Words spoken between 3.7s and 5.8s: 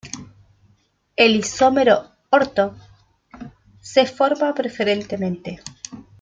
se forma preferentemente.